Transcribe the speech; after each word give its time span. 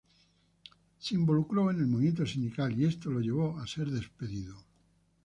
Él 0.03 0.77
se 0.97 1.13
involucró 1.13 1.69
en 1.69 1.77
el 1.79 1.85
movimiento 1.85 2.25
sindical 2.25 2.75
y 2.75 2.85
esto 2.85 3.11
lo 3.11 3.19
llevó 3.19 3.59
a 3.59 3.67
ser 3.67 3.85
despedido. 3.91 4.57